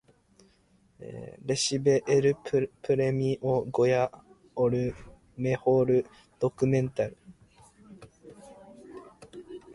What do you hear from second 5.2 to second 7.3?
mejor documental.